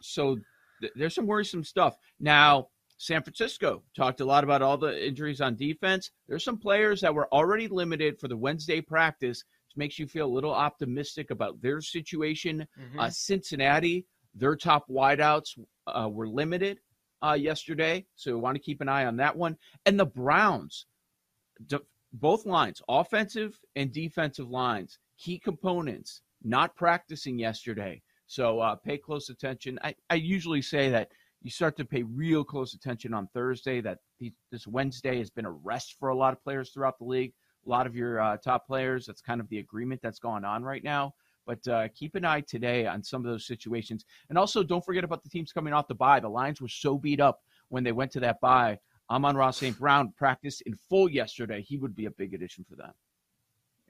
so 0.00 0.38
th- 0.80 0.94
there's 0.96 1.14
some 1.14 1.26
worrisome 1.26 1.62
stuff 1.62 1.98
now. 2.18 2.68
San 3.02 3.20
Francisco 3.20 3.82
talked 3.96 4.20
a 4.20 4.24
lot 4.24 4.44
about 4.44 4.62
all 4.62 4.78
the 4.78 5.04
injuries 5.04 5.40
on 5.40 5.56
defense. 5.56 6.12
There's 6.28 6.44
some 6.44 6.56
players 6.56 7.00
that 7.00 7.12
were 7.12 7.26
already 7.34 7.66
limited 7.66 8.16
for 8.20 8.28
the 8.28 8.36
Wednesday 8.36 8.80
practice, 8.80 9.42
which 9.66 9.76
makes 9.76 9.98
you 9.98 10.06
feel 10.06 10.26
a 10.26 10.32
little 10.32 10.54
optimistic 10.54 11.32
about 11.32 11.60
their 11.60 11.80
situation. 11.80 12.64
Mm-hmm. 12.80 13.00
Uh, 13.00 13.10
Cincinnati, 13.10 14.06
their 14.36 14.54
top 14.54 14.86
wideouts 14.88 15.58
uh, 15.88 16.08
were 16.12 16.28
limited 16.28 16.78
uh, 17.26 17.32
yesterday, 17.32 18.06
so 18.14 18.34
we 18.34 18.40
want 18.40 18.54
to 18.54 18.62
keep 18.62 18.80
an 18.80 18.88
eye 18.88 19.06
on 19.06 19.16
that 19.16 19.36
one. 19.36 19.56
And 19.84 19.98
the 19.98 20.06
Browns, 20.06 20.86
both 22.12 22.46
lines, 22.46 22.80
offensive 22.88 23.58
and 23.74 23.92
defensive 23.92 24.48
lines, 24.48 25.00
key 25.18 25.40
components, 25.40 26.22
not 26.44 26.76
practicing 26.76 27.36
yesterday. 27.36 28.00
So 28.28 28.60
uh, 28.60 28.76
pay 28.76 28.96
close 28.96 29.28
attention. 29.28 29.80
I, 29.82 29.96
I 30.08 30.14
usually 30.14 30.62
say 30.62 30.88
that 30.90 31.08
you 31.42 31.50
start 31.50 31.76
to 31.76 31.84
pay 31.84 32.02
real 32.02 32.44
close 32.44 32.74
attention 32.74 33.12
on 33.12 33.28
Thursday. 33.34 33.80
That 33.80 33.98
this 34.50 34.66
Wednesday 34.66 35.18
has 35.18 35.30
been 35.30 35.44
a 35.44 35.50
rest 35.50 35.96
for 35.98 36.10
a 36.10 36.16
lot 36.16 36.32
of 36.32 36.42
players 36.42 36.70
throughout 36.70 36.98
the 36.98 37.04
league. 37.04 37.32
A 37.66 37.68
lot 37.68 37.86
of 37.86 37.94
your 37.94 38.20
uh, 38.20 38.36
top 38.38 38.66
players. 38.66 39.06
That's 39.06 39.20
kind 39.20 39.40
of 39.40 39.48
the 39.48 39.58
agreement 39.58 40.00
that's 40.02 40.18
going 40.18 40.44
on 40.44 40.62
right 40.62 40.82
now. 40.82 41.14
But 41.46 41.66
uh, 41.66 41.88
keep 41.88 42.14
an 42.14 42.24
eye 42.24 42.42
today 42.42 42.86
on 42.86 43.02
some 43.02 43.24
of 43.24 43.30
those 43.30 43.46
situations. 43.46 44.04
And 44.28 44.38
also, 44.38 44.62
don't 44.62 44.84
forget 44.84 45.04
about 45.04 45.22
the 45.22 45.28
teams 45.28 45.52
coming 45.52 45.72
off 45.72 45.88
the 45.88 45.94
bye. 45.94 46.20
The 46.20 46.28
Lions 46.28 46.60
were 46.60 46.68
so 46.68 46.96
beat 46.96 47.20
up 47.20 47.40
when 47.68 47.82
they 47.82 47.92
went 47.92 48.12
to 48.12 48.20
that 48.20 48.40
bye. 48.40 48.78
Amon-Ra 49.10 49.50
St. 49.50 49.78
Brown 49.78 50.12
practiced 50.16 50.62
in 50.62 50.74
full 50.74 51.08
yesterday. 51.08 51.60
He 51.60 51.76
would 51.76 51.94
be 51.94 52.06
a 52.06 52.10
big 52.12 52.32
addition 52.34 52.64
for 52.68 52.76
them. 52.76 52.92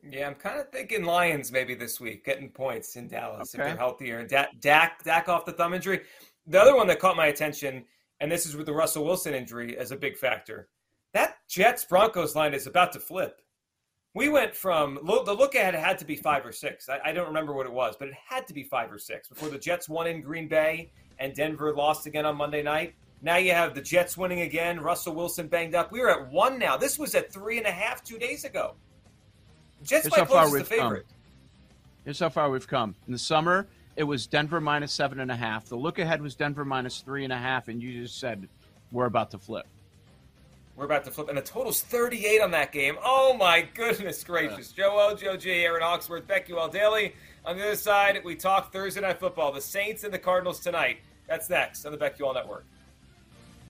Yeah, 0.02 0.26
I'm 0.26 0.34
kind 0.34 0.58
of 0.58 0.68
thinking 0.70 1.04
Lions 1.04 1.52
maybe 1.52 1.74
this 1.74 2.00
week, 2.00 2.24
getting 2.24 2.48
points 2.48 2.96
in 2.96 3.06
Dallas 3.06 3.54
okay. 3.54 3.62
if 3.62 3.68
they're 3.68 3.76
healthier. 3.76 4.18
And 4.18 4.28
Dak, 4.28 4.48
Dak, 4.60 5.04
Dak 5.04 5.28
off 5.28 5.44
the 5.44 5.52
thumb 5.52 5.74
injury. 5.74 6.00
The 6.46 6.60
other 6.60 6.74
one 6.74 6.86
that 6.88 6.98
caught 6.98 7.16
my 7.16 7.26
attention, 7.26 7.84
and 8.20 8.30
this 8.30 8.46
is 8.46 8.56
with 8.56 8.66
the 8.66 8.72
Russell 8.72 9.04
Wilson 9.04 9.34
injury 9.34 9.76
as 9.76 9.92
a 9.92 9.96
big 9.96 10.16
factor, 10.16 10.68
that 11.12 11.36
Jets 11.48 11.84
Broncos 11.84 12.34
line 12.34 12.54
is 12.54 12.66
about 12.66 12.92
to 12.92 13.00
flip. 13.00 13.40
We 14.14 14.28
went 14.28 14.54
from 14.54 14.98
the 15.02 15.32
look 15.32 15.54
ahead 15.54 15.74
had 15.74 15.98
to 15.98 16.04
be 16.04 16.16
five 16.16 16.44
or 16.44 16.52
six. 16.52 16.88
I, 16.88 16.98
I 17.04 17.12
don't 17.12 17.28
remember 17.28 17.54
what 17.54 17.66
it 17.66 17.72
was, 17.72 17.96
but 17.98 18.08
it 18.08 18.14
had 18.14 18.46
to 18.48 18.54
be 18.54 18.62
five 18.62 18.92
or 18.92 18.98
six 18.98 19.28
before 19.28 19.48
the 19.48 19.58
Jets 19.58 19.88
won 19.88 20.06
in 20.06 20.20
Green 20.20 20.48
Bay 20.48 20.92
and 21.18 21.34
Denver 21.34 21.72
lost 21.74 22.06
again 22.06 22.26
on 22.26 22.36
Monday 22.36 22.62
night. 22.62 22.94
Now 23.22 23.36
you 23.36 23.52
have 23.52 23.74
the 23.74 23.80
Jets 23.80 24.18
winning 24.18 24.40
again. 24.40 24.80
Russell 24.80 25.14
Wilson 25.14 25.46
banged 25.46 25.74
up. 25.74 25.92
We 25.92 26.00
are 26.00 26.10
at 26.10 26.30
one 26.30 26.58
now. 26.58 26.76
This 26.76 26.98
was 26.98 27.14
at 27.14 27.32
three 27.32 27.56
and 27.56 27.66
a 27.66 27.70
half 27.70 28.02
two 28.02 28.18
days 28.18 28.44
ago. 28.44 28.74
Jets 29.82 30.04
Here's 30.04 30.10
by 30.12 30.18
how 30.18 30.24
far 30.24 30.46
the 30.46 30.52
we've 30.52 30.68
come. 30.68 30.78
favorite. 30.78 31.06
Here's 32.04 32.18
how 32.18 32.28
far 32.28 32.50
we've 32.50 32.66
come. 32.66 32.96
In 33.06 33.12
the 33.12 33.18
summer, 33.18 33.68
it 33.96 34.04
was 34.04 34.26
Denver 34.26 34.60
minus 34.60 34.92
seven 34.92 35.20
and 35.20 35.30
a 35.30 35.36
half. 35.36 35.66
The 35.66 35.76
look 35.76 35.98
ahead 35.98 36.22
was 36.22 36.34
Denver 36.34 36.64
minus 36.64 37.00
three 37.00 37.24
and 37.24 37.32
a 37.32 37.38
half, 37.38 37.68
and 37.68 37.82
you 37.82 38.02
just 38.02 38.18
said 38.18 38.48
we're 38.90 39.06
about 39.06 39.30
to 39.32 39.38
flip. 39.38 39.66
We're 40.76 40.86
about 40.86 41.04
to 41.04 41.10
flip, 41.10 41.28
and 41.28 41.36
the 41.36 41.42
total's 41.42 41.82
38 41.82 42.40
on 42.40 42.50
that 42.52 42.72
game. 42.72 42.96
Oh 43.04 43.34
my 43.34 43.60
goodness 43.74 44.24
gracious! 44.24 44.72
Joe 44.72 44.96
O, 45.10 45.14
Joe 45.14 45.36
G, 45.36 45.50
Erin 45.50 45.82
Hawksworth, 45.82 46.26
BetQL 46.26 46.72
Daily. 46.72 47.14
On 47.44 47.56
the 47.56 47.62
other 47.64 47.76
side, 47.76 48.18
we 48.24 48.34
talk 48.34 48.72
Thursday 48.72 49.00
Night 49.00 49.18
Football, 49.18 49.52
the 49.52 49.60
Saints 49.60 50.04
and 50.04 50.12
the 50.12 50.18
Cardinals 50.18 50.60
tonight. 50.60 50.98
That's 51.28 51.50
next 51.50 51.84
on 51.84 51.92
the 51.92 51.98
BetQL 51.98 52.34
Network. 52.34 52.64